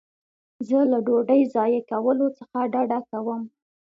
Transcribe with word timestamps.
زه 0.67 0.77
له 0.91 0.97
ډوډۍ 1.05 1.41
ضایع 1.55 1.81
کولو 1.91 2.27
څخه 2.37 2.57
ډډه 2.71 2.99
کوم. 3.09 3.41